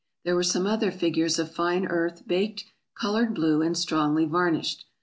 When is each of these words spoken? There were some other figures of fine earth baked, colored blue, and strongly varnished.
There 0.23 0.33
were 0.33 0.41
some 0.41 0.65
other 0.65 0.89
figures 0.91 1.37
of 1.37 1.53
fine 1.53 1.85
earth 1.85 2.27
baked, 2.27 2.65
colored 2.95 3.35
blue, 3.35 3.61
and 3.61 3.77
strongly 3.77 4.25
varnished. 4.25 4.87